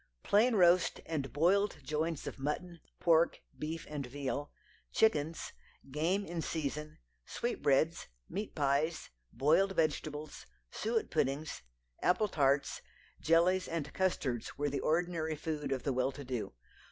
Plain 0.23 0.55
roast 0.55 0.99
and 1.05 1.31
boiled 1.31 1.77
joints 1.83 2.25
of 2.25 2.39
mutton, 2.39 2.79
pork, 2.99 3.39
beef 3.59 3.85
and 3.87 4.03
veal, 4.03 4.51
chickens, 4.91 5.53
game 5.91 6.25
in 6.25 6.41
season, 6.41 6.97
sweetbreads, 7.23 8.07
meat 8.27 8.55
pies, 8.55 9.11
boiled 9.31 9.73
vegetables, 9.75 10.47
suet 10.71 11.11
puddings, 11.11 11.61
apple 12.01 12.29
tarts, 12.29 12.81
jellies 13.19 13.67
and 13.67 13.93
custards 13.93 14.57
were 14.57 14.71
the 14.71 14.79
ordinary 14.79 15.35
food 15.35 15.71
of 15.71 15.83
the 15.83 15.93
well 15.93 16.11
to 16.11 16.25
do. 16.25 16.53